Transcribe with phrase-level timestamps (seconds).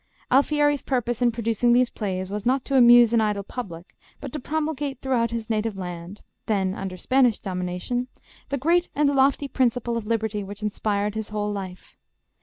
[0.31, 4.39] Alfieri's purpose in producing these plays was not to amuse an idle public, but to
[4.39, 8.07] promulgate throughout his native land then under Spanish domination
[8.49, 11.95] the great and lofty principle of liberty which inspired his whole life.